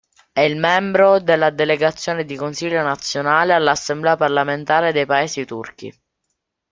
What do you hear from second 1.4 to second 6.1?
delegazione di Consiglio Nazionale all’Assemblea parlamentare dei Paesi turchi.